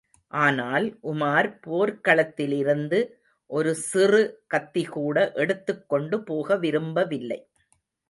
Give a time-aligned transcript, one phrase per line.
[0.33, 2.99] ஆனால் உமார் போர்க்களத்திலிருந்து
[3.49, 4.21] ஒருசிறு
[4.53, 7.41] கத்திகூட எடுத்துக் கொண்டுபோக விரும்பவில்லை.